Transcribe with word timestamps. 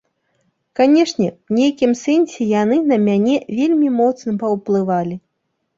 Канешне, 0.79 1.27
у 1.51 1.59
нейкім 1.59 1.91
сэнсе 2.03 2.41
яны 2.61 2.77
на 2.93 3.01
мяне 3.07 3.37
вельмі 3.61 3.87
моцна 4.03 4.31
паўплывалі. 4.47 5.15